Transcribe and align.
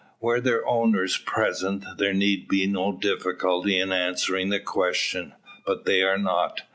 Were 0.19 0.41
their 0.41 0.65
owners 0.67 1.17
present, 1.19 1.85
there 1.99 2.11
need 2.11 2.47
be 2.47 2.65
no 2.65 2.91
difficulty 2.91 3.79
in 3.79 3.91
answering 3.91 4.49
the 4.49 4.59
question. 4.59 5.33
But 5.63 5.85
they 5.85 6.01
are 6.01 6.17
not. 6.17 6.63